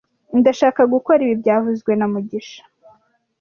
[0.39, 2.61] Ndashaka gukora ibi byavuzwe na mugisha